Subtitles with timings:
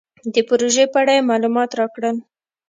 [0.33, 2.17] د پروژې په اړه یې مالومات راکړل.